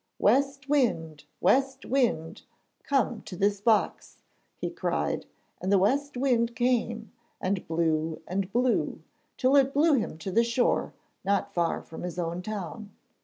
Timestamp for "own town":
12.17-12.89